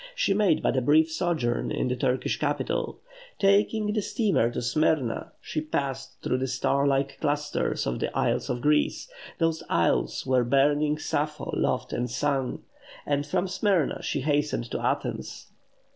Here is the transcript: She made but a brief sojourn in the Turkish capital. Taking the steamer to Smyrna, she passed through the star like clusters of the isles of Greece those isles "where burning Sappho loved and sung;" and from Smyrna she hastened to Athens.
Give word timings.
She 0.15 0.33
made 0.33 0.63
but 0.63 0.75
a 0.75 0.81
brief 0.81 1.11
sojourn 1.11 1.69
in 1.69 1.87
the 1.87 1.95
Turkish 1.95 2.39
capital. 2.39 2.97
Taking 3.37 3.93
the 3.93 4.01
steamer 4.01 4.49
to 4.49 4.59
Smyrna, 4.59 5.31
she 5.39 5.61
passed 5.61 6.19
through 6.23 6.39
the 6.39 6.47
star 6.47 6.87
like 6.87 7.19
clusters 7.21 7.85
of 7.85 7.99
the 7.99 8.11
isles 8.17 8.49
of 8.49 8.61
Greece 8.61 9.11
those 9.37 9.61
isles 9.69 10.25
"where 10.25 10.43
burning 10.43 10.97
Sappho 10.97 11.51
loved 11.55 11.93
and 11.93 12.09
sung;" 12.09 12.63
and 13.05 13.27
from 13.27 13.47
Smyrna 13.47 14.01
she 14.01 14.21
hastened 14.21 14.71
to 14.71 14.79
Athens. 14.83 15.51